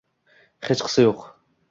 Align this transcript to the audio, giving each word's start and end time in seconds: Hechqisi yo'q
Hechqisi 0.69 1.05
yo'q 1.05 1.21